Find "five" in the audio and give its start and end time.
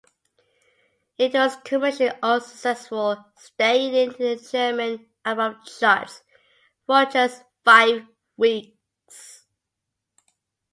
7.63-8.07